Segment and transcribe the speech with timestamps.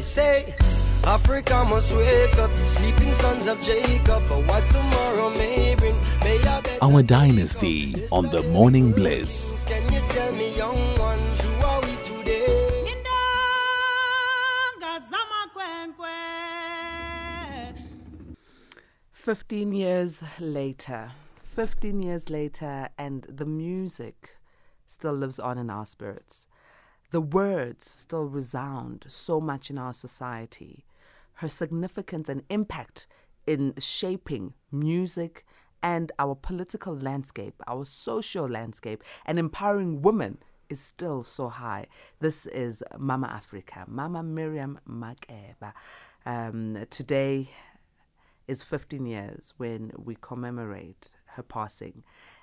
[0.00, 0.54] I say,
[1.04, 5.94] Africa must wake up, the sleeping sons of Jacob, for what tomorrow may bring.
[6.20, 6.40] May
[6.80, 9.52] Our dynasty on the Morning Bliss.
[9.66, 12.94] Can you tell me, young ones, who are we today?
[19.12, 21.10] 15 years later,
[21.42, 24.38] 15 years later, and the music
[24.86, 26.46] still lives on in our spirits.
[27.10, 30.84] The words still resound so much in our society.
[31.34, 33.06] Her significance and impact
[33.46, 35.44] in shaping music
[35.82, 41.86] and our political landscape, our social landscape, and empowering women is still so high.
[42.20, 45.72] This is Mama Africa, Mama Miriam Makeba.
[46.26, 47.48] Um, today,
[48.50, 52.02] is 15 years when we commemorate her passing.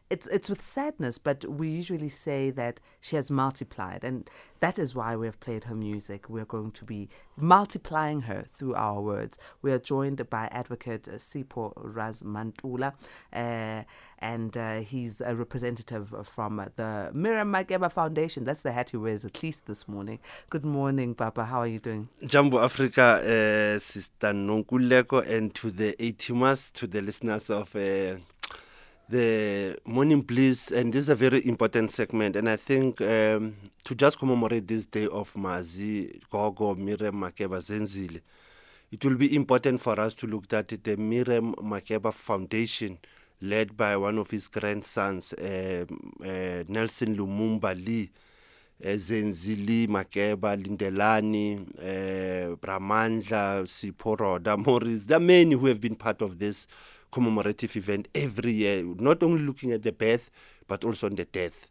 [0.10, 4.30] It's, it's with sadness, but we usually say that she has multiplied, and
[4.62, 6.30] that is why we have played her music.
[6.30, 9.38] We're going to be multiplying her through our words.
[9.62, 12.94] We are joined by advocate uh, Sipho Razmantula,
[13.34, 13.84] uh,
[14.20, 18.46] and uh, he's a representative from the Miriam Makeba Foundation.
[18.46, 20.20] That's the hat he wears, at least this morning.
[20.50, 21.44] Good morning, Papa.
[21.46, 22.08] How are you doing?
[22.26, 28.16] Jambo Africa, uh, Sister Nonkuleko, and to the ATMAS, to the listeners of uh,
[29.10, 30.72] the Morning Bliss.
[30.72, 32.36] And this is a very important segment.
[32.36, 33.56] And I think um,
[33.86, 38.22] to just commemorate this day of Mazi, Gogo, Miriam Makeba, Zenzile,
[38.92, 42.98] it will be important for us to look at the Miriam Makeba Foundation,
[43.42, 48.10] led by one of his grandsons, um uh, Nelson Lumumba Lee.
[48.84, 55.06] uh, Zenzili Makeba, Lindelani, uh, Bramandla, Siporoda, Morris.
[55.06, 56.68] There are many who have been part of this
[57.18, 60.30] commemorative event every year, not only looking at the birth,
[60.68, 61.66] but also on the death.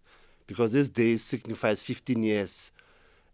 [0.49, 2.73] Because this day signifies 15 years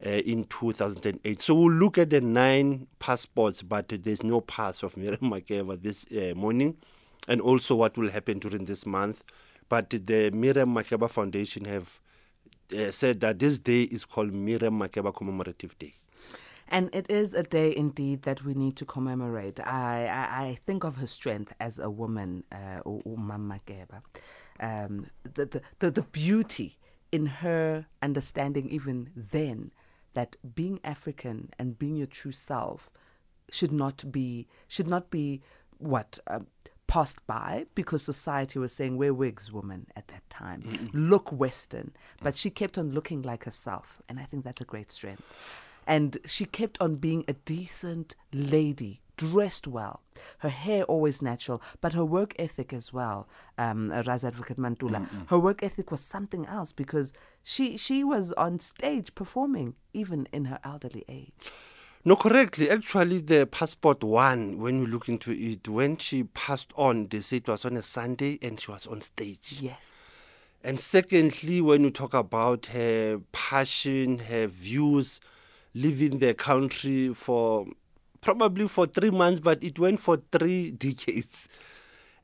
[0.05, 1.41] uh, in 2008.
[1.41, 6.05] So we'll look at the nine passports, but there's no pass of Miriam Makeba this
[6.13, 6.77] uh, morning,
[7.29, 9.25] and also what will happen during this month.
[9.71, 11.99] But the Miriam Makeba Foundation have
[12.77, 15.95] uh, said that this day is called Miriam Makeba Commemorative Day.
[16.72, 19.60] And it is a day indeed that we need to commemorate.
[19.60, 24.00] I, I, I think of her strength as a woman, uh, U- Umama Geba.
[24.59, 26.78] Um, the, the, the, the beauty
[27.12, 29.71] in her understanding, even then,
[30.15, 32.91] that being African and being your true self
[33.50, 35.43] should not be should not be
[35.77, 36.47] what um,
[36.87, 40.91] passed by because society was saying we're wigs woman at that time.
[40.94, 41.93] Look western.
[42.22, 44.00] But she kept on looking like herself.
[44.09, 45.22] And i think that's a great strength
[45.87, 50.00] and she kept on being a decent lady dressed well.
[50.38, 53.28] Her hair always natural but her work ethic as well
[53.59, 55.06] um raz advocate mantula.
[55.28, 60.47] Her work ethic was something else because she she was on stage performing even in
[60.47, 61.32] her elderly age.
[62.04, 62.69] No, correctly.
[62.69, 67.37] Actually, the passport one, when you look into it, when she passed on, they say
[67.37, 69.59] it was on a Sunday and she was on stage.
[69.60, 69.98] yes.
[70.65, 75.21] And secondly, when you talk about her passion, her views,
[75.75, 77.66] leaving the country for
[78.21, 81.49] probably for three months, but it went for three decades.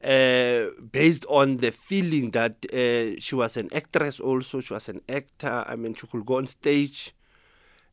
[0.03, 5.01] Uh, based on the feeling that uh, she was an actress, also she was an
[5.09, 5.65] actor.
[5.67, 7.13] I mean, she could go on stage.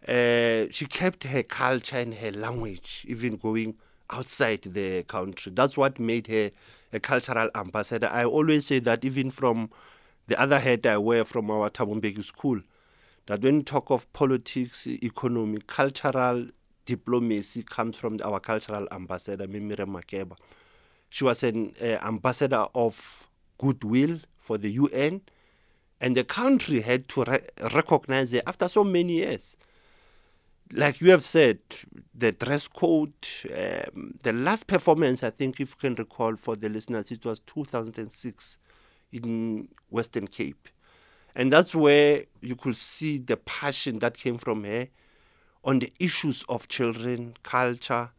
[0.07, 3.75] Uh, she kept her culture and her language, even going
[4.11, 5.51] outside the country.
[5.55, 6.51] That's what made her
[6.93, 8.07] a cultural ambassador.
[8.11, 9.71] I always say that even from
[10.27, 12.61] the other hat I wear from our Thabo Mbeki school,
[13.27, 16.47] that when we talk of politics, economy, cultural
[16.85, 20.37] diplomacy comes from our cultural ambassador, Mimire Makeba.
[21.09, 23.27] She was an uh, ambassador of
[23.57, 25.21] goodwill for the UN,
[25.99, 29.55] and the country had to re- recognize her after so many years
[30.73, 31.59] like you have said,
[32.13, 33.13] the dress code,
[33.55, 37.39] um, the last performance, I think, if you can recall for the listeners, it was
[37.41, 38.57] 2006
[39.11, 40.67] in Western Cape.
[41.35, 44.87] And that's where you could see the passion that came from her
[45.63, 48.09] on the issues of children, culture,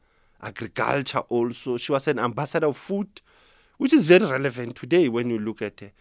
[0.42, 1.76] agriculture also.
[1.78, 3.22] She was an ambassador of food,
[3.78, 5.92] which is very relevant today when you look at her.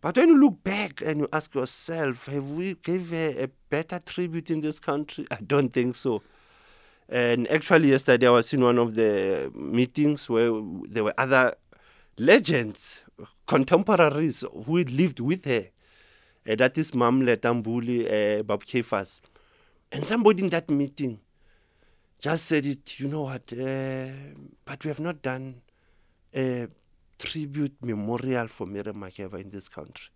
[0.00, 3.98] But when you look back and you ask yourself, have we gave her a better
[3.98, 5.26] tribute in this country?
[5.30, 6.22] I don't think so.
[7.08, 10.50] And actually, yesterday I was in one of the meetings where
[10.88, 11.54] there were other
[12.18, 13.00] legends,
[13.46, 15.66] contemporaries who lived with her.
[16.48, 19.20] Uh, that is Mam Letta Mbulu, uh, Bob Caiphus.
[19.90, 21.20] And somebody in that meeting
[22.18, 24.08] just said it, you know what, uh,
[24.64, 25.62] but we have not done
[26.34, 26.68] a
[27.18, 30.10] tribute memorial for Miriam Makeba in this country.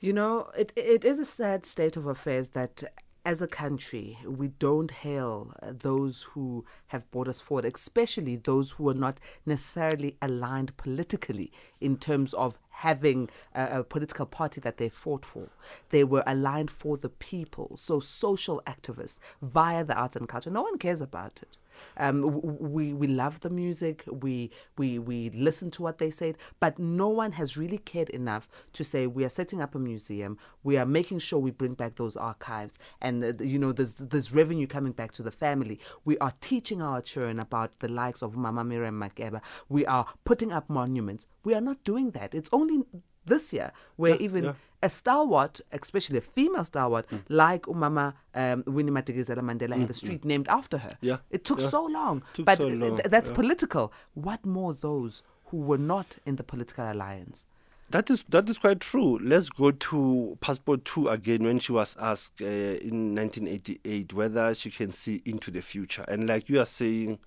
[0.00, 2.84] You know, it it is a sad state of affairs that
[3.26, 8.70] as a country, we don't hail uh, those who have brought us forward, especially those
[8.70, 11.50] who are not necessarily aligned politically
[11.80, 15.48] in terms of having a, a, political party that they fought for.
[15.90, 17.76] They were aligned for the people.
[17.76, 20.50] So, social activists via the arts and culture.
[20.50, 21.56] No one cares about it.
[21.96, 24.04] Um, we we love the music.
[24.10, 28.48] We we we listen to what they said, but no one has really cared enough
[28.74, 30.38] to say we are setting up a museum.
[30.62, 34.32] We are making sure we bring back those archives, and uh, you know there's there's
[34.32, 35.80] revenue coming back to the family.
[36.04, 39.40] We are teaching our children about the likes of Mama Miriam Makeba.
[39.68, 41.26] We are putting up monuments.
[41.44, 42.34] We are not doing that.
[42.34, 42.82] It's only
[43.26, 44.52] this year where Yeah, even yeah.
[44.82, 50.24] a stalwart, especially a female stalwart, like Umama um, Winnie Madikizela Mandela, had a street
[50.24, 50.90] named after her.
[50.90, 51.68] Mm, Yeah, It took yeah.
[51.68, 52.22] so long.
[52.34, 53.92] Took but so long, th- that's political.
[54.14, 57.46] What more those who were not in the political alliance?
[57.90, 59.16] That is that is quite true.
[59.22, 64.70] Let's go to passport two again when she was asked uh, in 1988 whether she
[64.72, 66.04] can see into the future.
[66.08, 67.20] And like you are saying,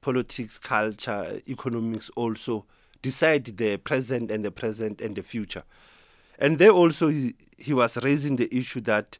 [0.00, 2.64] politics, culture, economics also
[3.04, 5.62] decide the present and the present and the future.
[6.38, 9.18] And there also he, he was raising the issue that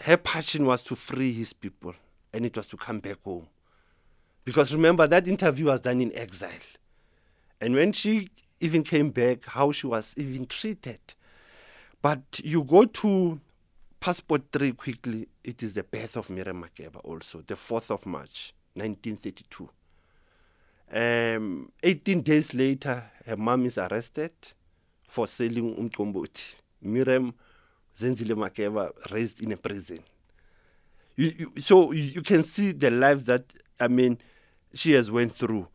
[0.00, 1.94] her passion was to free his people
[2.32, 3.48] and it was to come back home.
[4.46, 6.48] Because remember that interview was done in exile.
[7.60, 8.30] And when she
[8.60, 11.00] even came back, how she was even treated.
[12.00, 13.40] But you go to
[14.00, 18.54] Passport 3 quickly, it is the birth of Miriam Makeba also, the 4th of March,
[18.72, 19.68] 1932.
[20.92, 24.32] Um, 18 days later, her mom is arrested
[25.08, 26.54] for selling umqombothi.
[26.82, 27.32] Miriam
[27.96, 30.00] Zenzile Makeba raised in a prison.
[31.16, 33.44] You, you, so you, can see the life that,
[33.78, 34.18] I mean,
[34.72, 35.68] she has went through.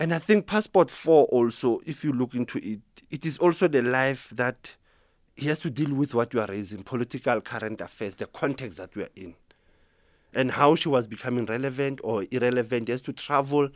[0.00, 2.80] And I think Passport 4 also, if you look into it,
[3.10, 4.72] it is also the life that
[5.34, 8.94] he has to deal with what you are raising, political current affairs, the context that
[8.96, 9.34] we are in.
[10.34, 12.88] And how she was becoming relevant or irrelevant.
[12.88, 13.70] She has to travel.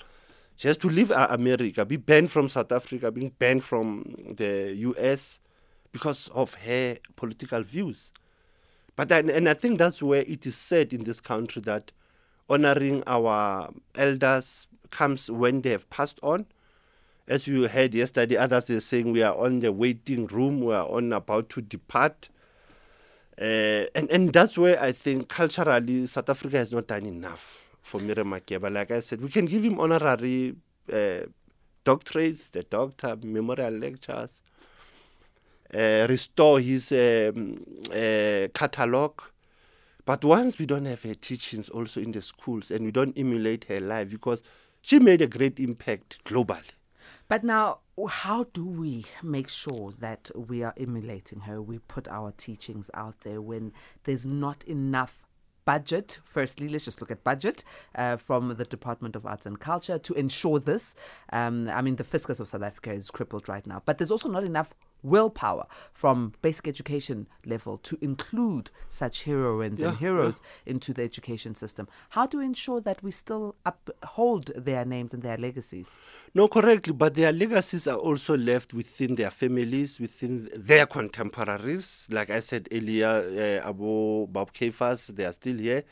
[0.62, 4.73] She has to leave uh, America, be banned from South Africa, being banned from the
[4.76, 5.41] US
[5.91, 8.12] because of her political views.
[8.94, 11.91] But and I think that's where it is said in this country that
[12.49, 16.47] honoring our elders comes when they have passed on.
[17.26, 20.88] As you heard yesterday, others are saying we are on the waiting room, we are
[20.88, 22.29] on about to depart.
[23.37, 28.00] Uh, and, and that's where I think culturally South Africa has not done enough for
[28.00, 28.73] Miriam Makeba.
[28.73, 30.55] Like I said, we can give him honorary
[30.93, 31.26] uh,
[31.84, 34.43] doctorates, the doctor, memorial lectures,
[35.75, 37.58] uh, restore his um,
[37.90, 39.20] uh, catalog.
[40.05, 43.64] But once we don't have her teachings also in the schools and we don't emulate
[43.64, 44.43] her life because
[44.81, 46.73] she made a great impact globally.
[47.28, 47.78] But now,
[48.08, 51.62] how do we make sure that we are emulating her?
[51.62, 53.73] We put our teachings out there when
[54.05, 55.21] there's not enough
[55.64, 56.19] budget.
[56.25, 57.64] Firstly, let's just look at budget
[57.94, 60.94] uh, from the Department of Arts and Culture to ensure this.
[61.32, 64.29] Um, I mean, the fiscus of South Africa is crippled right now, but there's also
[64.29, 70.93] not enough willpower from basic education level to include such heroines and Yeah, heroes into
[70.93, 71.88] the education system.
[72.10, 75.88] How do we ensure that we still uphold their names and their legacies?
[76.34, 82.06] No, correctly, but their legacies are also left within their families, within their contemporaries.
[82.10, 85.84] Like I said earlier, uh, Abu Bob Caiphus, they are still here.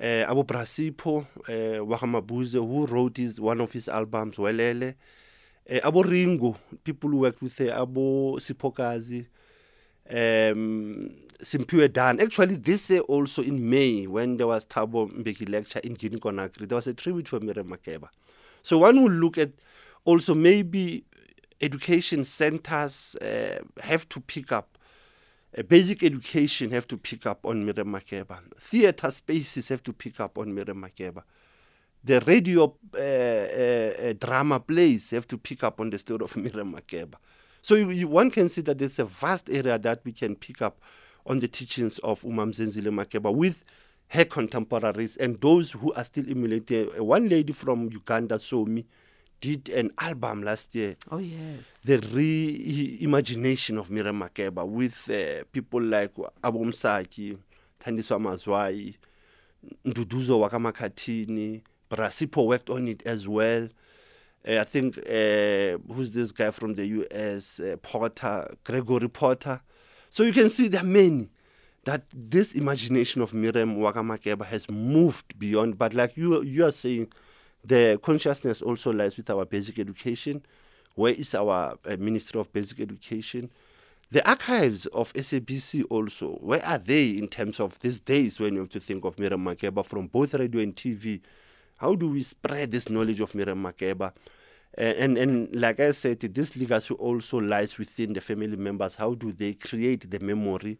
[0.00, 4.94] Uh, Abu Brasipo, uh, Wahamabuze, who wrote his, one of his albums, Welela.
[5.70, 9.26] Uh, Abu Ringo, people who worked with uh, Abu Sipokazi,
[10.10, 11.10] um,
[11.42, 12.20] Simphiwe Dan.
[12.20, 16.68] Actually, this year also in May, when there was Thabo Mbeki lecture in Guinea Conakry,
[16.68, 18.08] there was a tribute for Miriam Makeba.
[18.62, 19.52] So one will look at
[20.04, 21.04] also maybe
[21.60, 24.76] education centers uh, have to pick up,
[25.68, 28.38] basic education have to pick up on Miriam Makeba.
[28.60, 31.22] Theater spaces have to pick up on Miriam Makeba.
[32.04, 36.36] The radio uh, uh, uh, drama plays have to pick up on the story of
[36.44, 37.14] Miriam Makeba.
[37.62, 40.60] So you, you, one can see that there's a vast area that we can pick
[40.60, 40.80] up
[41.24, 43.64] on the teachings of Umam Zenzile Makeba with
[44.08, 46.88] her contemporaries and those who are still emulating.
[47.02, 48.84] One lady from Uganda, Somi,
[49.40, 51.80] did an album last year, Oh, yes.
[51.84, 57.36] the reimagination of Miriam Makeba with uh, people like Abu Msaki,
[57.80, 58.94] Thandiswa Mazwai,
[59.86, 61.62] Nduduzo Wakamakatini,
[61.96, 63.68] Brasipo worked on it as well.
[64.46, 67.60] Uh, I think, uh, who's this guy from the US?
[67.60, 69.60] Uh, Porter, Gregory Porter.
[70.10, 71.30] So you can see there are many
[71.84, 75.78] that this imagination of Miriam Wakamakeba has moved beyond.
[75.78, 77.08] But like you, you are saying,
[77.64, 80.44] the consciousness also lies with our basic education.
[80.94, 83.50] Where is our uh, Ministry of Basic Education?
[84.10, 88.60] The archives of SABC also, where are they in terms of these days when you
[88.60, 91.20] have to think of Miriam Makeba from both radio and TV?
[91.76, 94.12] How do we spread this knowledge of Miriam Makeba?
[94.76, 98.96] And, and, and like I said, this legacy also lies within the family members.
[98.96, 100.78] How do they create the memory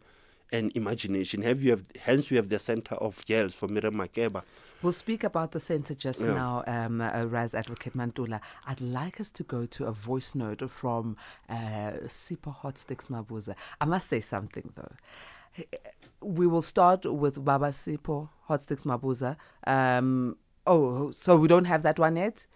[0.51, 1.41] and imagination?
[1.43, 4.43] Have you have hence we have the center of girls for Miriam Makeba.
[4.81, 6.33] We'll speak about the centre just Yeah.
[6.33, 8.41] now, um, uh, Raz Advocate Mantula.
[8.67, 11.15] I'd like us to go to a voice note from
[11.49, 11.53] uh,
[12.07, 13.55] Sipho Hotstix Mabuse.
[13.81, 14.91] I must say something though.
[16.21, 19.37] We will start with Baba Sipo Hot Sticks Mabuza.
[19.65, 20.37] Um,
[20.67, 22.47] oh, so we don't have that one yet?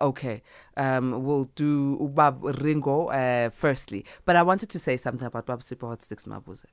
[0.00, 0.42] Okay,
[0.76, 4.04] um, we'll do Ubab Ringo uh, firstly.
[4.26, 6.66] But I wanted to say something about Baba Sipho Hotstix Mabuse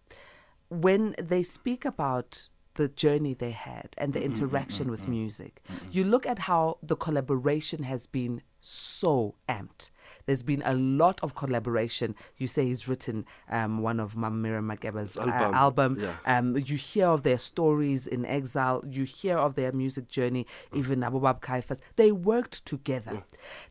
[0.70, 5.62] when they speak about the journey they had and the interaction with music,
[5.92, 9.89] you look at how the collaboration has been so amped.
[10.25, 12.15] There's been a lot of collaboration.
[12.38, 15.98] You say he's written um, one of Mamira Mageba's uh, Album, album.
[16.00, 16.38] yeah.
[16.38, 18.84] Um, you hear of their stories in exile.
[18.89, 20.48] You hear of their music journey.
[20.74, 21.80] Even Abubab Caiphus.
[21.98, 23.24] They worked together.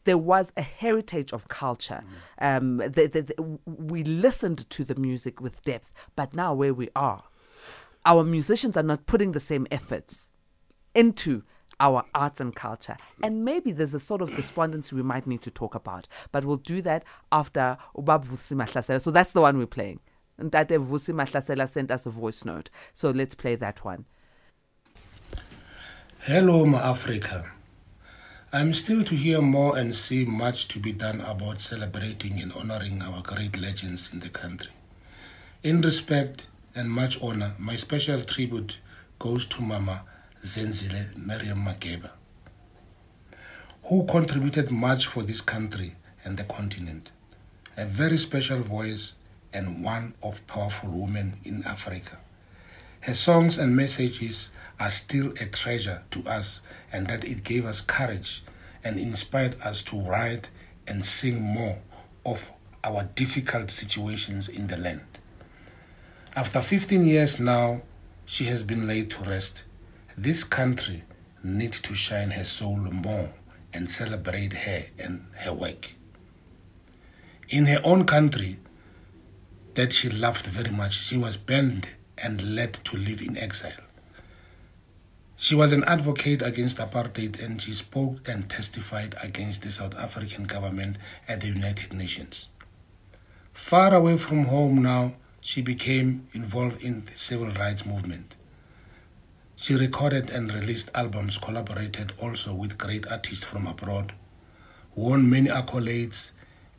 [0.04, 2.04] There was a heritage of culture.
[2.38, 5.90] Um, the, the, the, we listened to the music with depth.
[6.16, 7.24] But now where we are,
[8.04, 10.28] our musicians are not putting the same efforts
[10.94, 11.42] into
[11.80, 12.96] our arts and culture.
[13.22, 16.06] And maybe there's a sort of despondency we might need to talk about.
[16.30, 19.00] But we'll do that after Ubab Vusi.
[19.00, 20.00] So that's the one we're playing.
[20.38, 22.70] And that Vusi Mahlasela sent us a voice note.
[22.94, 24.04] So let's play that one.
[26.20, 27.50] Hello, Ma Africa.
[28.52, 33.00] I'm still to hear more and see much to be done about celebrating and honoring
[33.02, 34.70] our great legends in the country.
[35.62, 38.78] In respect and much honor, my special tribute
[39.18, 40.02] goes to Mama
[40.44, 42.10] Zenzile Miriam Makeba,
[43.84, 47.10] who contributed much for this country and the continent.
[47.76, 49.16] A very special voice
[49.52, 52.18] and one of powerful women in Africa.
[53.00, 54.50] Her songs and messages
[54.80, 56.62] are still a treasure to us,
[56.92, 58.42] and that it gave us courage
[58.84, 60.48] and inspired us to write
[60.86, 61.78] and sing more
[62.24, 62.52] of
[62.84, 65.11] our difficult situations in the land.
[66.34, 67.82] After 15 years now,
[68.24, 69.64] she has been laid to rest.
[70.16, 71.02] This country
[71.44, 73.34] needs to shine her soul more
[73.74, 75.90] and celebrate her and her work.
[77.50, 78.56] In her own country,
[79.74, 83.84] that she loved very much, she was banned and led to live in exile.
[85.36, 90.44] She was an advocate against apartheid and she spoke and testified against the South African
[90.44, 90.96] government
[91.28, 92.48] at the United Nations.
[93.52, 98.36] Far away from home now, she became involved in the civil rights movement.
[99.56, 104.12] She recorded and released albums, collaborated also with great artists from abroad,
[104.94, 106.30] won many accolades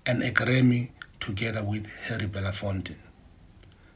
[0.05, 2.95] and a Grammy together with Harry Belafonte.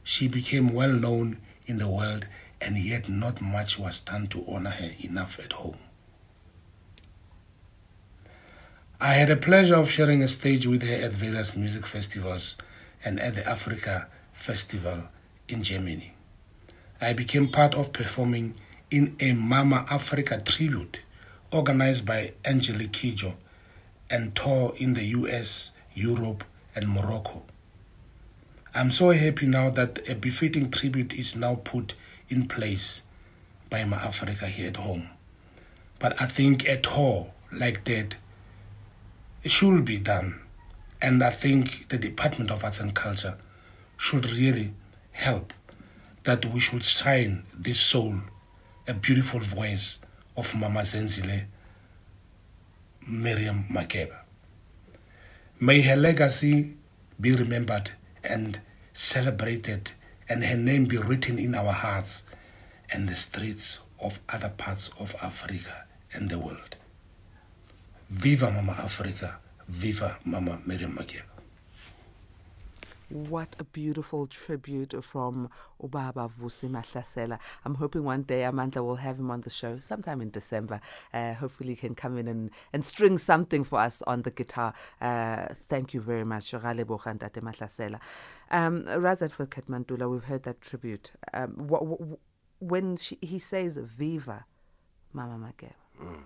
[0.04, 2.26] She became well known in the world,
[2.60, 5.78] and yet not much was done to honor her enough at home.
[9.00, 12.56] I had a pleasure of sharing a stage with her at various music festivals
[13.04, 14.08] and at the Africa
[14.38, 15.02] Festival
[15.48, 16.12] in Germany.
[17.00, 18.54] I became part of performing
[18.90, 21.00] in a Mama Africa tribute
[21.50, 23.34] organized by Angelique Kidjo
[24.08, 27.42] and tour in the US, Europe, and Morocco.
[28.74, 31.94] I'm so happy now that a befitting tribute is now put
[32.28, 33.02] in place
[33.68, 35.08] by Ma Africa here at home.
[35.98, 38.14] But I think a tour like that
[39.44, 40.40] should be done.
[41.02, 43.36] And I think the Department of Arts and Culture
[43.98, 44.72] should really
[45.12, 45.52] help
[46.24, 48.14] that we should shine this soul,
[48.86, 49.98] a beautiful voice
[50.36, 51.44] of Mama Zenzile,
[53.06, 54.18] Miriam Makeba.
[55.60, 56.74] May her legacy
[57.20, 57.90] be remembered
[58.22, 58.60] and
[58.94, 59.90] celebrated,
[60.28, 62.22] and her name be written in our hearts
[62.90, 66.76] and the streets of other parts of Africa and the world.
[68.10, 69.38] Viva Mama Africa,
[69.68, 71.37] viva Mama Miriam Makeba.
[73.10, 75.48] What a beautiful tribute from
[75.82, 77.38] Ubaba Vusi Mahlasela.
[77.64, 80.78] I'm hoping one day Amanda will have him on the show sometime in December.
[81.14, 84.74] Uh, hopefully, he can come in and, and string something for us on the guitar.
[85.00, 87.98] Uh, thank you very much, Rale Mahlasela.
[88.50, 91.12] Um, Razat Fakat Mandula, we've heard that tribute.
[91.32, 94.44] Um, wh- wh- when she, he says Viva
[95.14, 96.18] Mama Makeba,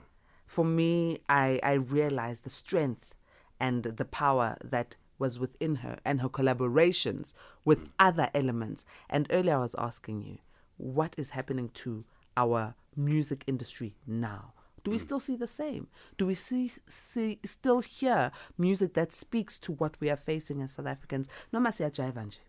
[0.47, 3.15] for me, I, I realized the strength
[3.61, 7.33] and the power that was within her and her collaborations
[7.64, 8.85] with other elements.
[9.09, 10.38] And earlier I was asking you,
[10.76, 12.05] what is happening to
[12.37, 14.52] our music industry now?
[14.85, 15.87] Do we still see the same?
[16.19, 20.73] Do we see, see still hear music that speaks to what we are facing as
[20.73, 21.29] South Africans?
[21.52, 22.41] No masiya jiva nje.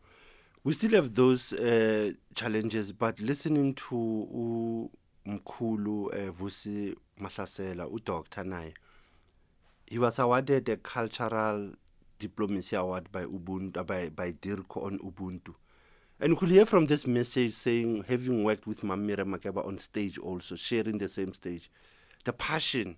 [0.64, 4.90] we still have those uh, challenges, but listening to u
[5.28, 8.44] Mkhulu uh, Vusi Mahlasela, u Dr.
[8.46, 8.74] Nai,
[9.88, 11.72] he was awarded a cultural
[12.24, 15.54] diplomacy award by Ubuntu by by DIRCO on Ubuntu.
[16.20, 20.18] And you could hear from this message saying, having worked with Mamira Makeba on stage
[20.18, 21.70] also, sharing the same stage,
[22.24, 22.98] the passion,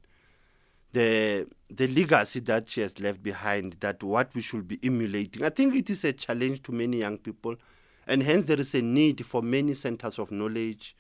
[0.91, 5.44] the the legacy that she has left behind, that what we should be emulating.
[5.44, 7.55] I think it is a challenge to many young people,
[8.08, 10.96] and hence there is a need for many centers of knowledge,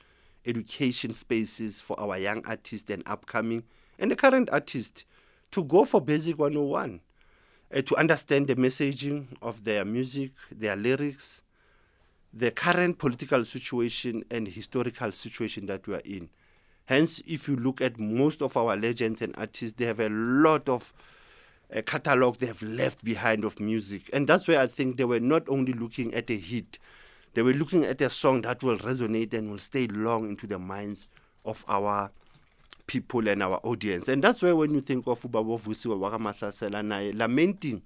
[0.45, 3.63] education spaces for our young artists and upcoming
[3.97, 5.05] and the current artists
[5.51, 6.99] to go for basic 101,
[7.73, 11.41] uh, to understand the messaging of their music, their lyrics,
[12.33, 16.29] the current political situation and historical situation that we are in.
[16.85, 20.69] Hence, if you look at most of our legends and artists, they have a lot
[20.69, 20.93] of
[21.73, 24.09] uh, catalog they have left behind of music.
[24.13, 26.77] And that's where I think they were not only looking at a hit,
[27.33, 30.59] they were looking at a song that will resonate and will stay long into the
[30.59, 31.07] minds
[31.43, 32.11] of our
[32.87, 34.07] people and our audience.
[34.07, 37.81] And that's where when you think of Ubabo Vusiwa Wakamasasela lamenting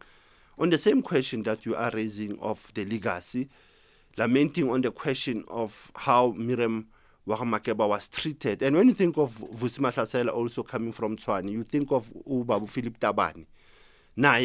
[0.57, 3.49] on the same question that you are raising of the legacy,
[4.17, 6.87] lamenting on the question of how Miriam
[7.27, 8.61] Wakamakeba was treated.
[8.61, 12.67] And when you think of Vusima Sasela also coming from Tshwane, you think of Ubabu
[12.67, 13.45] Philip Tabane.
[14.15, 14.37] Now,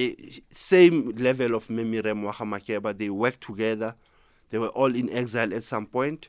[0.53, 3.95] same level of Miriam Wakamakeba, they worked together.
[4.51, 6.29] They were all in exile at some point.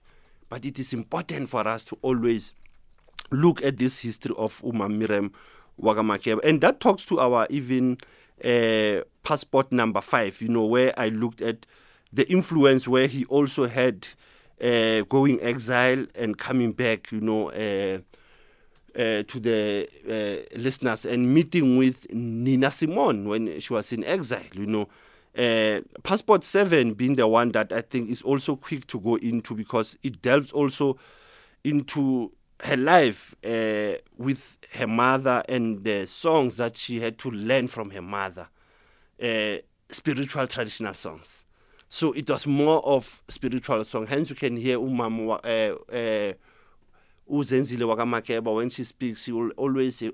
[0.49, 2.53] But it is important for us to always
[3.31, 5.31] look at this history of Uma Miriam
[5.81, 6.43] Wakamakeba.
[6.43, 7.97] And that talks to our even
[8.43, 11.65] uh, passport number five, you know, where I looked at
[12.13, 14.07] the influence where he also had
[14.61, 17.99] uh, going exile and coming back, you know, uh,
[18.97, 24.43] uh, to the uh, listeners and meeting with Nina Simone when she was in exile,
[24.53, 24.87] you know.
[25.37, 29.53] Uh, Passport 7 being the one that I think is also quick to go into
[29.53, 30.97] because it delves also
[31.65, 37.67] into her life uh, with her mother and the songs that she had to learn
[37.67, 38.47] from her mother,
[39.91, 41.45] spiritual traditional songs.
[41.89, 44.07] So it was more of spiritual song.
[44.07, 46.33] Hence you can hear umam uh, uh,
[47.29, 50.11] uzenzile wakamakeba when she speaks, she will always say.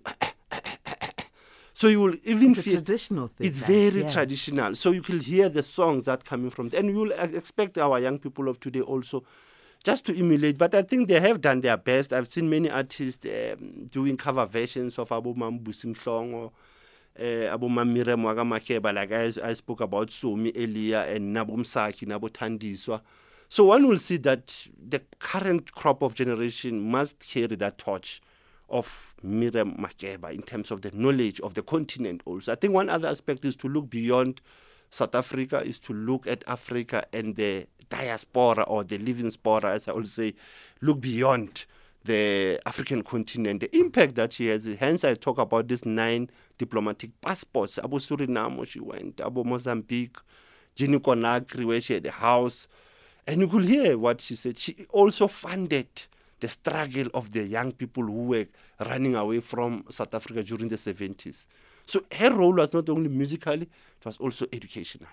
[1.73, 3.47] so you will even it's feel traditional thing.
[3.47, 4.11] it's very yeah.
[4.11, 4.75] traditional.
[4.75, 8.19] So you can hear the songs that coming from, and you will expect our young
[8.19, 9.23] people of today also
[9.83, 10.57] just to emulate.
[10.57, 12.13] But I think they have done their best.
[12.13, 16.51] I've seen many artists um, doing cover versions of Song or
[17.19, 23.01] uh, Abu Mamirem Wagamakeba, like I, I spoke about Somi earlier, and Nabumsaki, Nabotandiswa.
[23.49, 28.21] So one will see that the current crop of generation must carry that torch
[28.69, 32.53] of Miriam Makeba in terms of the knowledge of the continent also.
[32.53, 34.39] I think one other aspect is to look beyond
[34.89, 39.87] South Africa, is to look at Africa and the diaspora or the living spora, as
[39.87, 40.33] I will say,
[40.81, 41.65] look beyond
[42.03, 44.65] the African continent, the impact that she has.
[44.65, 47.77] Hence, I talk about these nine diplomatic passports.
[47.77, 50.17] Abu Suriname, she went, Abu Mozambique,
[50.75, 52.67] Guinea Conakry, where she had a house.
[53.27, 54.57] And you could hear what she said.
[54.57, 55.87] She also funded
[56.39, 58.47] the struggle of the young people who were
[58.83, 61.45] running away from South Africa during the 70s.
[61.85, 65.09] So her role was not only musically, it was also educational.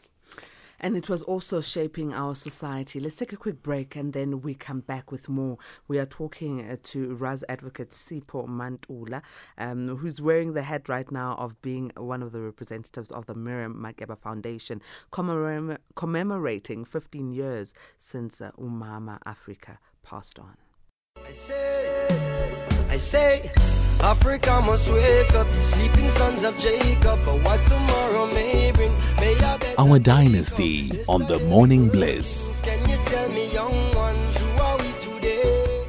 [0.80, 3.00] And it was also shaping our society.
[3.00, 5.58] Let's take a quick break and then we come back with more.
[5.88, 9.22] We are talking uh, to Raz advocate Sipho Mantula,
[9.56, 13.34] um, who's wearing the hat right now of being one of the representatives of the
[13.34, 14.80] Miriam Makeba Foundation,
[15.12, 20.56] commemora- commemorating 15 years since uh, Umama Africa passed on.
[21.26, 22.06] I say,
[22.88, 23.50] I say,
[24.00, 28.92] Africa must wake up, the sleeping sons of Jacob, for what tomorrow may bring.
[29.16, 29.34] May
[29.76, 32.48] Our dynasty on the Morning Bliss.
[32.62, 35.84] Can you tell me, young ones, who are we today?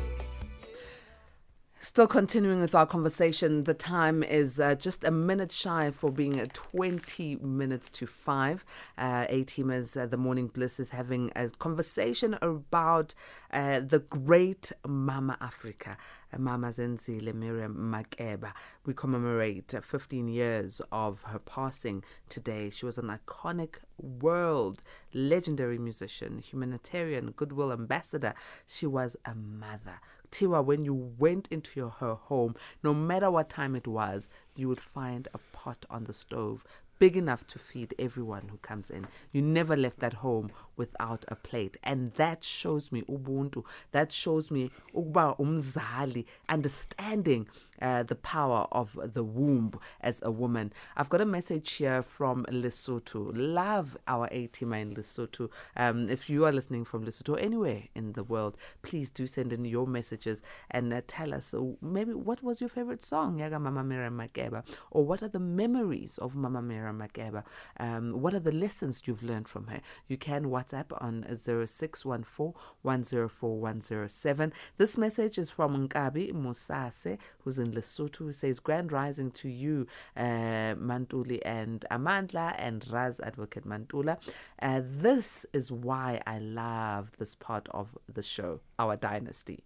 [1.82, 6.40] Still continuing with our conversation, the time is uh, just a minute shy for being
[6.40, 8.66] uh, 20 minutes to 5.
[8.98, 13.16] Uh, A teamers, uh, the Morning Bliss is having a conversation about
[13.52, 15.96] uh, the great Mama Africa, uh,
[16.38, 18.54] Mama Zenzile Miriam Makeba.
[18.86, 22.70] We commemorate uh, 15 years of her passing today.
[22.70, 28.34] She was an iconic world legendary musician, humanitarian, goodwill ambassador.
[28.68, 30.00] She was a mother.
[30.32, 34.68] Tiwa, when you went into your, her home, no matter what time it was, you
[34.68, 36.64] would find a pot on the stove
[37.00, 39.08] big enough to feed everyone who comes in.
[39.32, 41.78] You never left that home without a plate.
[41.84, 43.64] And that shows me ubuntu.
[43.92, 47.48] That shows me ukuba umzali, understanding
[47.82, 50.74] uh, the power of the womb as a woman.
[50.98, 53.32] I've got a message here from Lesotho.
[53.34, 55.50] Love our A team in Lesotho.
[55.76, 59.66] Um, if you are listening from Lesotho anywhere in the world, please do send in
[59.66, 63.84] your messages and uh, tell us uh, maybe what was your favorite song, Yaga Mama
[63.84, 67.44] Mira Makeba, or what are the memories of Mama Mira Makeba?
[67.80, 69.82] Um, what are the lessons you've learned from her?
[70.08, 74.54] You can WhatsApp on 0614 104 107.
[74.78, 79.88] This message is from Nkabi Musase, who's in Lesotho, who says, Grand rising to you,
[80.16, 84.18] uh, Mantuli and Amandla and Raz Advocate Mantula.
[84.62, 89.64] Uh, this is why I love this part of the show, our dynasty.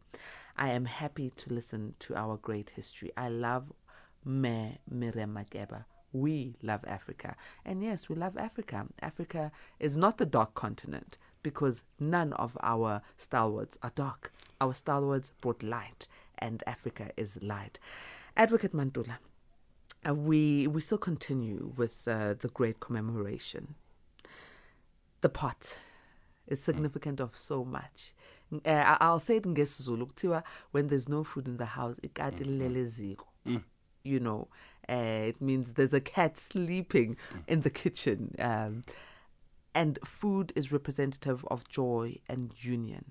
[0.58, 3.12] I am happy to listen to our great history.
[3.18, 3.72] I love
[4.24, 5.86] Me Miriam Makeba.
[6.12, 7.36] We love Africa.
[7.66, 8.86] And yes, we love Africa.
[9.02, 14.32] Africa is not the dark continent because none of our stalwarts are dark.
[14.62, 16.08] Our stalwarts brought light,
[16.40, 17.80] and Africa is light.
[18.36, 19.18] Advocate Mandula,
[20.08, 23.76] uh, we, we still continue with uh, the great commemoration.
[25.22, 25.78] The pot
[26.48, 28.14] is significant of so much.
[28.66, 33.26] Uh, I'll say it in kuthiwa when there's no food in the house lilele eziko.
[34.04, 34.48] you know
[34.90, 34.94] uh,
[35.30, 37.16] it means there's a cat sleeping
[37.48, 38.82] in the kitchen um,
[39.74, 43.06] and food is representative of joy and union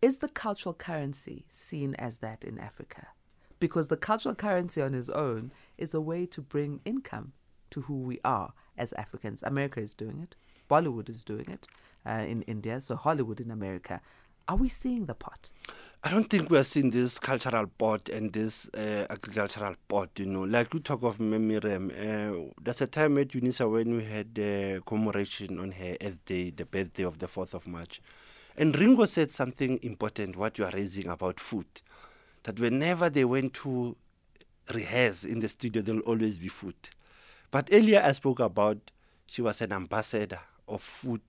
[0.00, 3.08] is the cultural currency seen as that in africa?
[3.60, 7.32] Because the cultural currency on its own is a way to bring income
[7.70, 9.42] to who we are as africans.
[9.42, 10.36] America is doing it.
[10.70, 11.66] Bollywood is doing it
[12.06, 14.00] uh, in india so hollywood in america.
[14.48, 15.50] Are we seeing the pot?
[16.02, 20.24] I don't think we are seeing this cultural pot and this uh, agricultural pot, you
[20.24, 20.44] know.
[20.44, 24.80] Like you talk of Memirem, uh, there's a time at UNISA when we had uh,
[24.86, 28.00] commemoration on her Earth Day, the birthday of the 4th of March.
[28.58, 31.66] And Ringo said something important, what you are raising about food.
[32.42, 33.96] That whenever they went to
[34.74, 36.74] rehearse in the studio, there will always be food.
[37.52, 38.90] But earlier I spoke about
[39.26, 41.20] she was an ambassador of food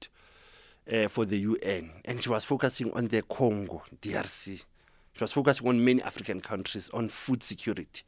[0.92, 4.64] uh, for the UN, and she was focusing on the Congo, DRC.
[5.14, 8.02] She was focusing on many African countries on food security,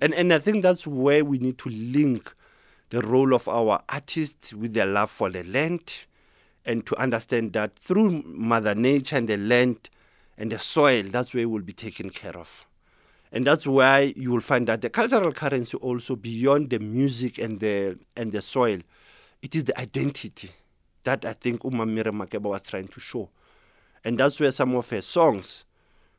[0.00, 2.34] and and I think that's where we need to link
[2.88, 5.92] the role of our artists with their love for the land,
[6.64, 9.90] and to understand that through Mother Nature and the land
[10.38, 12.66] and the soil, that's where we'll be taken care of.
[13.30, 17.58] And that's why you will find that the cultural currency also beyond the music and
[17.58, 18.78] the and the soil,
[19.42, 20.50] it is the identity
[21.02, 23.28] that I think Umamire Makeba was trying to show.
[24.04, 25.64] And that's where some of her songs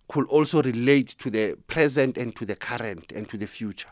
[0.08, 3.90] could also relate to the present and to the current and to the future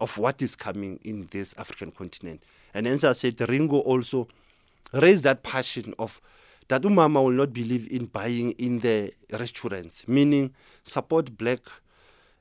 [0.00, 2.42] of what is coming in this African continent.
[2.74, 4.28] And as I said, Ringo also
[4.92, 6.20] raised that passion of
[6.68, 11.60] that Umama will not believe in buying in the restaurants, meaning support black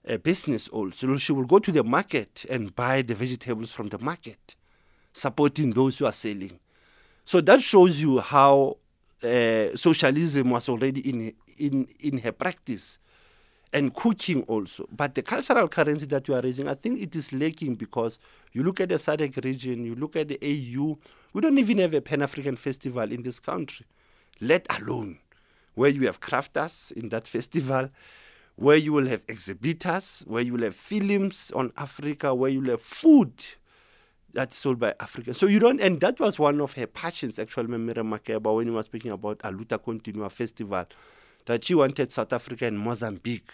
[0.07, 1.17] uh, business also.
[1.17, 4.55] She will go to the market and buy the vegetables from the market,
[5.11, 6.59] supporting those who are selling.
[7.25, 8.77] So that shows you how
[9.23, 12.99] uh, socialism was already in, in, in her practice
[13.73, 14.87] and cooking also.
[14.95, 18.19] But the cultural currency that you are raising, I think it is lacking because
[18.53, 20.97] you look at the SADC region, you look at the AU,
[21.33, 23.87] we don't even have a Pan African festival in this country,
[24.39, 25.17] let alone
[25.73, 27.89] where you have crafters in that festival,
[28.55, 32.69] where you will have exhibitors, where you will have films on Africa, where you will
[32.69, 33.33] have food
[34.33, 35.37] that's sold by Africans.
[35.39, 38.71] So you don't, and that was one of her passions, actually, Memira Makeba, when he
[38.71, 40.85] was speaking about Aluta Continua Festival,
[41.45, 43.51] that she wanted South Africa and Mozambique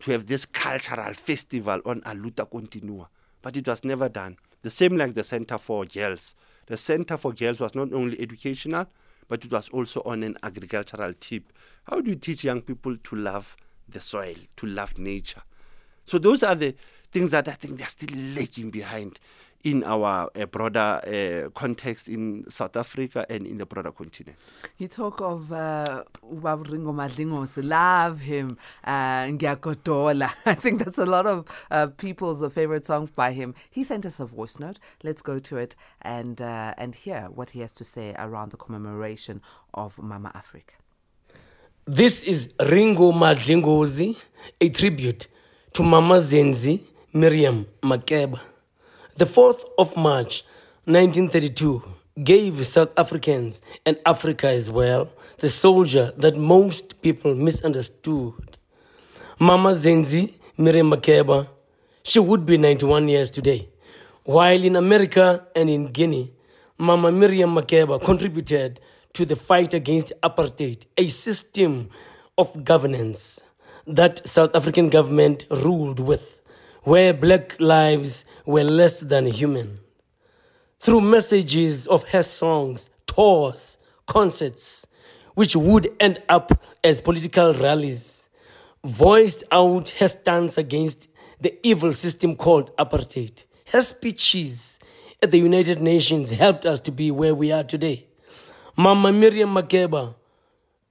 [0.00, 3.08] to have this cultural festival on Aluta Continua.
[3.42, 4.36] But it was never done.
[4.62, 6.34] The same like the Center for Girls.
[6.66, 8.86] The Center for Girls was not only educational,
[9.28, 11.52] but it was also on an agricultural tip.
[11.84, 13.56] How do you teach young people to love
[13.88, 15.42] the soil, to love nature?
[16.06, 16.74] So those are the
[17.12, 19.18] things that I think they're still lagging behind
[19.66, 24.38] in our uh, broader uh, context in South Africa and in the broader continent.
[24.78, 31.26] You talk of uh, Ubaba Ringo Madlingos, love him, uh, I think that's a lot
[31.26, 33.56] of uh, people's uh, favorite songs by him.
[33.68, 34.78] He sent us a voice note.
[35.02, 38.56] Let's go to it and uh, and hear what he has to say around the
[38.56, 39.42] commemoration
[39.74, 40.74] of Mama Africa.
[41.86, 44.16] This is Ringo Madlingozi,
[44.60, 45.26] a tribute
[45.72, 48.38] to Mama Zenzi Miriam Makeba.
[49.18, 50.44] The 4th of March
[50.84, 51.82] 1932
[52.22, 58.58] gave South Africans and Africa as well the soldier that most people misunderstood.
[59.38, 61.48] Mama Zenzi Miriam Makeba,
[62.02, 63.70] she would be 91 years today,
[64.24, 66.34] While in America and in Guinea,
[66.76, 68.80] Mama Miriam Makeba contributed
[69.14, 71.88] to the fight against apartheid, a system
[72.36, 73.40] of governance
[73.86, 76.35] that South African government ruled with,
[76.86, 79.80] where black lives were less than human.
[80.78, 84.86] Through messages of her songs, tours, concerts,
[85.34, 88.24] which would end up as political rallies,
[88.84, 91.08] voiced out her stance against
[91.40, 93.42] the evil system called apartheid.
[93.72, 94.78] Her speeches
[95.20, 98.06] at the United Nations helped us to be where we are today.
[98.76, 100.14] Mama Miriam Makeba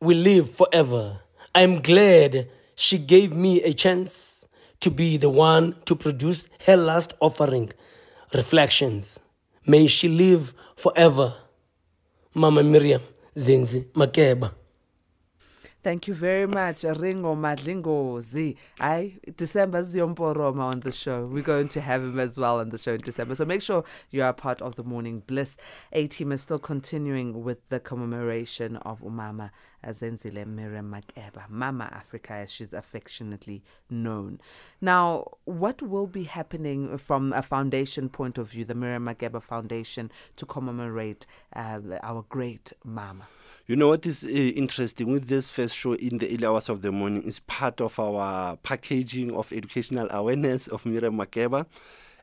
[0.02, 1.22] will live forever.
[1.56, 4.35] I'm glad she gave me a chance
[4.82, 7.72] to be the one to produce her last offering,
[8.34, 9.20] Reflections.
[9.66, 11.34] May she live forever.
[12.34, 13.02] Mama Miriam
[13.36, 14.52] Zinzi Makeba.
[15.86, 18.56] Thank you very much, Ringo Madlingozi.
[18.80, 21.28] I December Ziomporoma on the show.
[21.28, 23.36] We're going to have him as well on the show in December.
[23.36, 25.58] So make sure you are part of the morning bliss.
[25.94, 29.52] A team is still continuing with the commemoration of Umama
[29.86, 34.42] Zenzile Miriam Makeba, Mama Africa, as she's affectionately known.
[34.82, 40.12] Now, what will be happening from a foundation point of view, the Miriam Makeba Foundation,
[40.38, 43.28] to commemorate uh, our great Mama?
[43.68, 46.84] You know what is uh, interesting with this first show in the early hours of
[46.84, 51.66] the morning is part of our packaging of educational awareness of Miriam Makeba.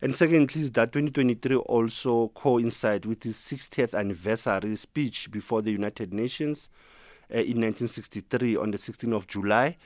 [0.00, 6.14] And secondly, is that 2023 also coincides with his 60th anniversary speech before the United
[6.14, 6.68] Nations
[7.28, 9.76] uh, in 1963 on the 16th of July.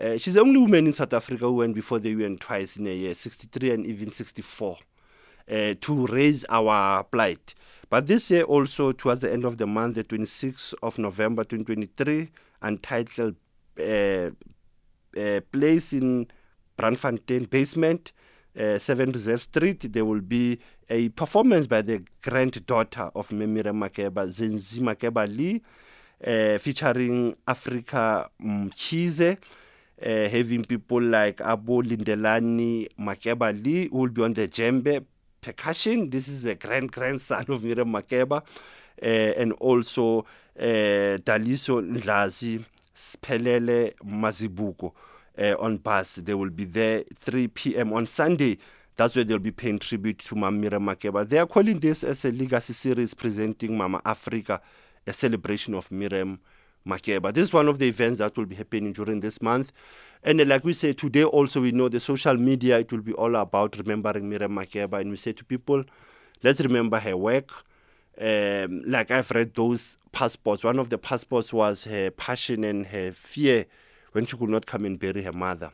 [0.00, 2.86] Uh, she's the only woman in South Africa who went before the UN twice in
[2.86, 4.78] a year, 63 and even 64,
[5.50, 7.54] uh, to raise our plight.
[7.88, 12.30] But this year also, towards the end of the month, the 26th of November 2023,
[12.62, 13.34] entitled
[13.80, 14.30] uh,
[15.18, 16.28] uh, Place in
[16.78, 18.12] Braamfontein Basement,
[18.58, 24.28] uh, 7 Reserve Street, there will be a performance by the granddaughter of Memire Makeba,
[24.28, 25.60] Zenzi Makeba Lee,
[26.24, 29.38] uh, featuring Africa Mchize.
[30.02, 35.04] Uh, having people like Abu Lindelani Makeba Lee, who will be on the djembe,
[35.40, 36.10] percussion.
[36.10, 38.42] This is the grand grandson of Miriam Makeba,
[39.02, 40.20] uh, and also
[40.58, 40.62] uh,
[41.22, 42.64] Daliso Ndlazi
[42.96, 44.92] Spelele Mazibuko
[45.38, 46.16] uh, on bus.
[46.16, 47.92] They will be there 3 p.m.
[47.92, 48.58] on Sunday.
[48.96, 51.26] That's where they'll be paying tribute to Mama Miriam Makeba.
[51.26, 54.60] They are calling this as a legacy series presenting Mama Africa,
[55.06, 56.38] a celebration of Miriam
[56.86, 57.32] Makeba.
[57.32, 59.72] This is one of the events that will be happening during this month.
[60.22, 63.34] And like we say today, also we know the social media, it will be all
[63.36, 65.00] about remembering Miriam Makeba.
[65.00, 65.84] And we say to people,
[66.42, 67.50] let's remember her work.
[68.20, 70.62] Um, like I've read those passports.
[70.62, 73.64] One of the passports was her passion and her fear
[74.12, 75.72] when she could not come and bury her mother.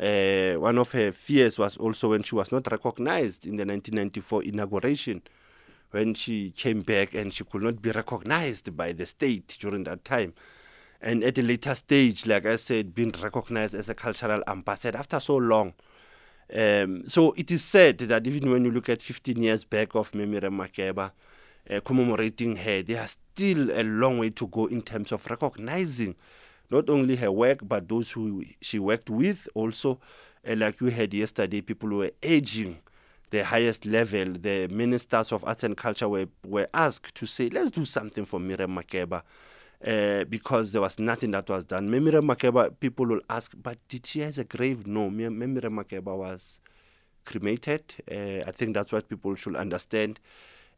[0.00, 4.44] Uh, one of her fears was also when she was not recognized in the 1994
[4.44, 5.22] inauguration,
[5.90, 10.04] when she came back and she could not be recognized by the state during that
[10.04, 10.32] time
[11.02, 15.18] and at a later stage, like I said, being recognized as a cultural ambassador after
[15.18, 15.74] so long.
[16.54, 20.12] Um, so it is said that even when you look at 15 years back of
[20.12, 21.10] Memire Makeba,
[21.68, 26.14] uh, commemorating her, there is still a long way to go in terms of recognizing
[26.70, 29.98] not only her work, but those who she worked with also.
[30.48, 32.78] Uh, like you heard yesterday, people were aging
[33.30, 34.32] the highest level.
[34.32, 38.38] The ministers of arts and culture were, were asked to say, let's do something for
[38.38, 39.22] Miriam Makeba
[39.86, 41.88] uh, because there was nothing that was done.
[41.88, 44.86] Memire Makeba, people will ask, but did she have a grave?
[44.86, 46.60] No, Memire Makeba was
[47.24, 47.82] cremated.
[48.10, 50.20] Uh, I think that's what people should understand.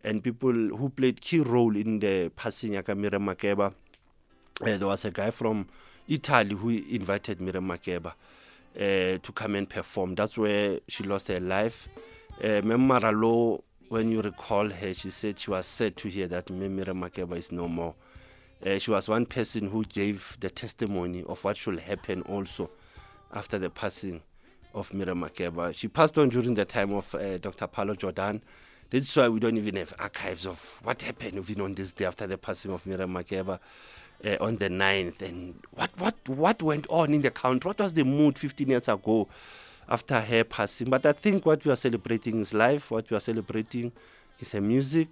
[0.03, 3.73] And people who played key role in the passing of Makeba,
[4.61, 5.67] uh, there was a guy from
[6.09, 8.13] Italy who invited Miriam Makeba
[8.77, 10.15] uh, to come and perform.
[10.15, 11.89] That's where she lost her life.
[12.39, 17.01] Uh, Memmaralo, when you recall her, she said she was sad to hear that Miriam
[17.01, 17.95] Makeba is no more.
[18.65, 22.71] Uh, she was one person who gave the testimony of what should happen also
[23.35, 24.23] after the passing
[24.73, 25.75] of Miriam Makeba.
[25.75, 27.67] She passed on during the time of uh, Dr.
[27.67, 28.41] Pallo Jordan.
[28.89, 32.07] This is why we don't even have archives of what happened even on this day
[32.07, 33.59] after the passing of Miriam Makeba
[34.25, 35.21] uh, on the 9th.
[35.21, 37.69] And what, what, what went on in the country?
[37.69, 39.29] What was the mood 15 years ago
[39.91, 40.89] after her passing?
[40.89, 42.91] But I think what we are celebrating is life.
[42.91, 43.93] What we are celebrating
[44.41, 45.09] is her music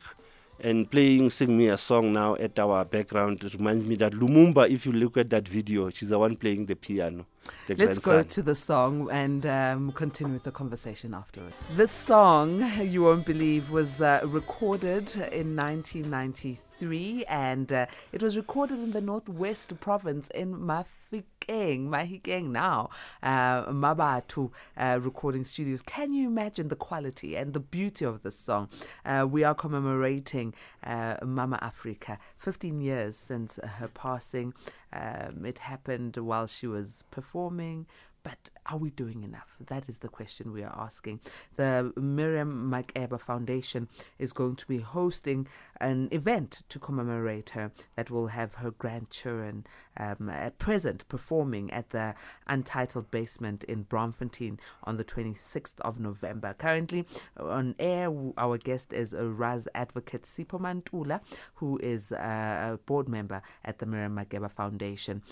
[0.62, 4.86] and playing Sing Me a Song now at our background reminds me that Lumumba, if
[4.86, 7.26] you look at that video, she's the one playing the piano.
[7.66, 8.12] The Let's grandson.
[8.12, 11.56] go to the song and um, continue with the conversation afterwards.
[11.72, 18.80] This song, you won't believe, was uh, recorded in 1993 and uh, it was recorded
[18.80, 22.90] in the Northwest Province in Mafikeng Mahikeng now,
[23.22, 25.80] uh, Mmabatho uh, Recording Studios.
[25.80, 28.68] Can you imagine the quality and the beauty of this song?
[29.04, 34.52] Uh, we are commemorating uh, Mama Africa, 15 years since her passing.
[34.92, 37.86] Um, it happened while she was performing.
[38.22, 39.56] But are we doing enough?
[39.66, 41.20] That is the question we are asking.
[41.56, 45.48] The Miriam Makeba Foundation is going to be hosting
[45.80, 51.90] an event to commemorate her that will have her grandchildren um, at present performing at
[51.90, 52.14] the
[52.46, 56.54] Untitled Basement in Braamfontein on the 26th of November.
[56.54, 57.04] Currently
[57.36, 61.20] on air, our guest is Raz Advocate Sipho Mantula,
[61.54, 65.22] who is a board member at the Miriam Makeba Foundation.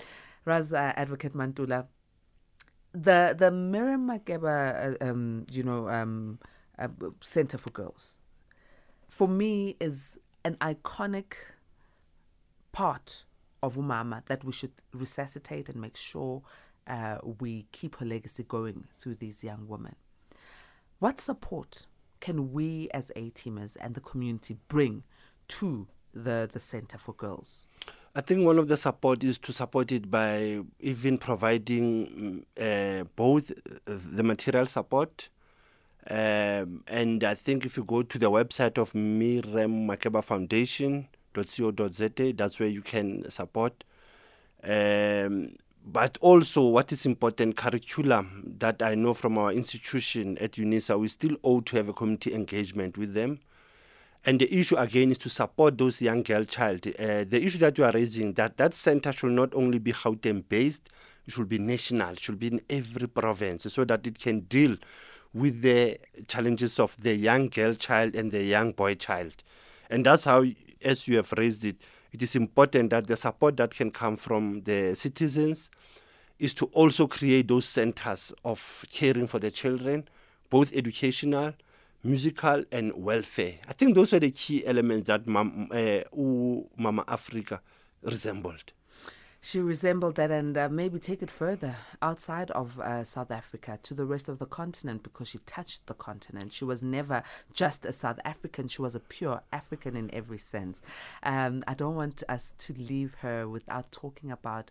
[0.44, 1.86] Raz uh, Advocate Mantula,
[2.92, 6.38] the the Miriam Makeba, uh, um, you know, um,
[6.78, 6.88] uh,
[7.20, 8.22] Center for Girls,
[9.08, 11.34] for me is an iconic
[12.72, 13.24] part
[13.62, 16.42] of Umama that we should resuscitate and make sure
[16.86, 19.94] uh, we keep her legacy going through these young women.
[20.98, 21.86] What support
[22.20, 25.02] can we as A teamers and the community bring
[25.48, 27.66] to the, the Center for Girls?
[28.12, 33.52] I think one of the support is to support it by even providing uh, both
[33.84, 35.28] the material support.
[36.08, 42.58] Um, and I think if you go to the website of Miriam Makeba Foundation.co.za, that's
[42.58, 43.84] where you can support.
[44.64, 45.54] Um,
[45.86, 51.06] but also, what is important, curriculum that I know from our institution at UNISA, we
[51.06, 53.38] still owe to have a community engagement with them
[54.24, 56.86] and the issue again is to support those young girl child.
[56.86, 60.44] Uh, the issue that you are raising that that center should not only be Gauteng
[60.48, 60.90] based,
[61.26, 64.76] it should be national, it should be in every province, so that it can deal
[65.32, 69.42] with the challenges of the young girl child and the young boy child.
[69.88, 70.44] And that's how,
[70.82, 71.76] as you have raised it,
[72.12, 75.70] it is important that the support that can come from the citizens
[76.38, 80.08] is to also create those centers of caring for the children,
[80.48, 81.54] both educational
[82.02, 83.54] musical and welfare.
[83.68, 86.00] I think those are the key elements that Mam, uh,
[86.76, 87.60] Mama Africa
[88.02, 88.72] resembled.
[89.42, 93.94] She resembled that, and uh, maybe take it further outside of uh, South Africa to
[93.94, 96.52] the rest of the continent because she touched the continent.
[96.52, 97.22] She was never
[97.54, 100.82] just a South African, she was a pure African in every sense.
[101.22, 104.70] Um, I don't want us to leave her without talking about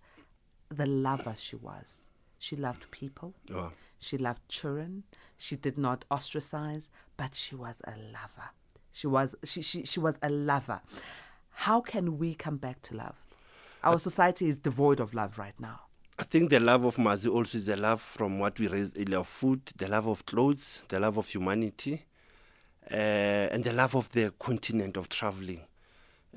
[0.69, 2.09] the lover she was.
[2.37, 3.33] She loved people.
[3.51, 3.71] Oh.
[3.99, 5.03] She loved children.
[5.37, 8.49] She did not ostracize, but she was a lover.
[8.91, 10.81] She was she, she, she was a lover.
[11.51, 13.15] How can we come back to love?
[13.83, 15.81] Our society is devoid of love right now.
[16.17, 19.05] I think the love of Mazi also is the love from what we raise, the
[19.05, 22.05] love of food, the love of clothes, the love of humanity,
[22.91, 25.61] uh, and the love of the continent of traveling.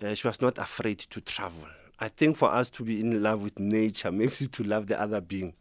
[0.01, 1.67] Uh, she was not afraid to travel.
[1.99, 5.01] I think for us to be in love with nature makes you to love the
[5.01, 5.55] other being.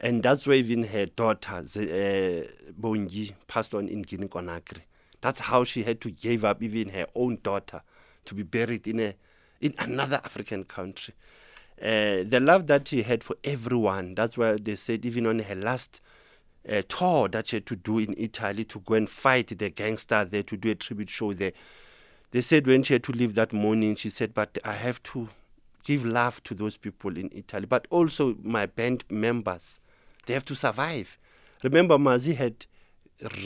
[0.00, 4.82] And that's why even her daughter, uh, Bongi, passed on in Guinea Conakry.
[5.20, 7.82] That's how she had to give up even her own daughter
[8.26, 9.14] to be buried in a
[9.60, 11.14] in another African country.
[11.80, 15.54] Uh, the love that she had for everyone, that's why they said even on her
[15.54, 16.00] last
[16.68, 20.24] uh, tour that she had to do in Italy to go and fight the gangster
[20.24, 21.52] there, to do a tribute show there.
[22.30, 25.28] They said when she had to leave that morning, she said, but I have to
[25.84, 29.78] give love to those people in Italy, but also my band members.
[30.26, 31.18] They have to survive.
[31.62, 32.66] Remember, Mazi had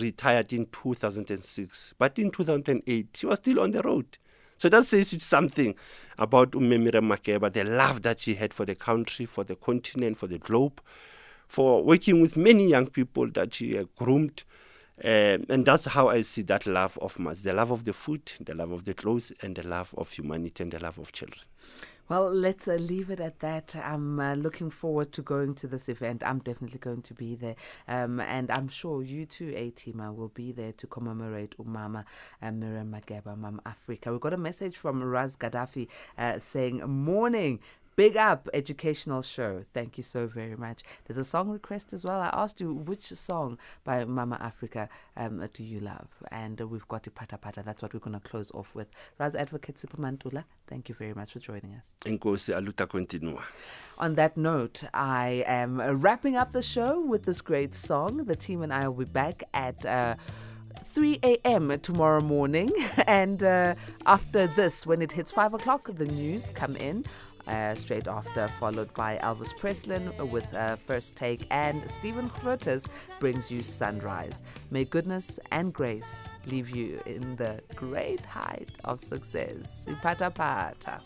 [0.01, 4.19] retired in 2006, but in 2008, she was still on the road.
[4.57, 5.77] So that says something
[6.19, 10.27] about Umemira Makeba, the love that she had for the country, for the continent, for
[10.27, 10.81] the globe,
[11.47, 14.43] for working with many young people that she groomed.
[15.05, 18.33] Um, and that's how I see that love of Mazi the love of the food,
[18.41, 21.45] the love of the clothes, and the love of humanity and the love of children.
[22.09, 23.77] Well, let's uh, leave it at that.
[23.77, 26.23] I'm uh, looking forward to going to this event.
[26.25, 27.55] I'm definitely going to be there.
[27.87, 32.07] Um, and I'm sure you too, A-Teamer, will be there to commemorate Umama
[32.41, 34.11] and Miriam Makeba, Mama Africa.
[34.11, 37.61] We got a message from Raz Gaddafi uh, saying, Morning.
[37.99, 39.65] Big up educational show.
[39.75, 40.85] Thank you so very much.
[41.05, 42.21] There's a song request as well.
[42.21, 46.07] I asked you which song by Mama Africa um, do you love?
[46.31, 47.65] And uh, we've got Ipata Pata.
[47.67, 48.87] That's what we're going to close off with.
[49.19, 51.91] Raz Advocate Sipho Mantula, thank you very much for joining us.
[52.05, 53.43] Enkosi aluta continua.
[53.99, 58.27] On that note, I am wrapping up the show with this great song.
[58.27, 59.85] The team and I will be back at.
[59.85, 60.15] Uh,
[60.85, 61.77] 3 a.m.
[61.81, 62.71] tomorrow morning.
[63.09, 63.75] And uh,
[64.07, 67.05] after this, when it hits 5 o'clock, the news come in
[67.49, 72.87] uh, straight after, followed by Elvis Presslin with uh, First Take, and Stephen Grootes
[73.19, 74.43] brings you Sunrise.
[74.71, 79.87] May goodness and grace leave you in the great height of success.
[79.89, 81.01] Ipata pata.